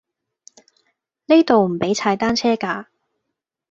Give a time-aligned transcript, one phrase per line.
[1.27, 2.87] 呢度唔比踩單車架